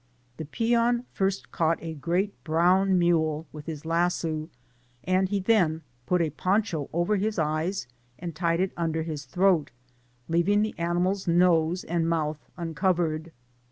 The 0.37 0.45
peon 0.45 1.05
first 1.13 1.51
caught 1.51 1.77
a 1.83 1.93
great 1.93 2.43
brown 2.43 2.97
mule 2.97 3.45
with 3.51 3.67
his 3.67 3.85
lasso, 3.85 4.49
and 5.03 5.29
he 5.29 5.39
then 5.39 5.83
put 6.07 6.21
a 6.23 6.31
poncho 6.31 6.89
over 6.91 7.17
his 7.17 7.37
eyes, 7.37 7.85
and 8.17 8.33
tied 8.35 8.59
it 8.61 8.71
under 8.75 9.03
his 9.03 9.25
throat, 9.25 9.69
leaving 10.27 10.63
the 10.63 10.73
animal'^s 10.79 11.27
nose 11.27 11.83
and 11.83 12.09
mouth 12.09 12.39
uncovered. 12.57 13.31